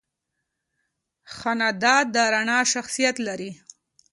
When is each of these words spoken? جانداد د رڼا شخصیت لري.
جانداد 1.39 2.05
د 2.13 2.17
رڼا 2.33 2.59
شخصیت 2.73 3.15
لري. 3.27 3.51